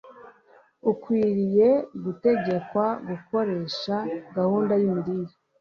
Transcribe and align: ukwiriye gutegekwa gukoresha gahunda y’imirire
ukwiriye 0.91 1.69
gutegekwa 2.03 2.85
gukoresha 3.09 3.95
gahunda 4.35 4.73
y’imirire 4.81 5.33